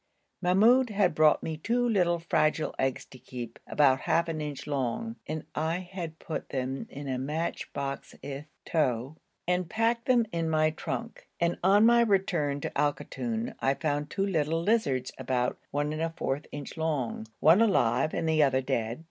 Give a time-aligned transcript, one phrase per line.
[0.41, 5.15] Mahmoud had brought me two little fragile eggs to keep, about half an inch long,
[5.27, 9.17] and I had put them in a match box with tow
[9.47, 14.09] and packed them in my trunk, and on my return to Al Koton I found
[14.09, 18.99] two little lizards about 1¼ inch long, one alive and the other dead.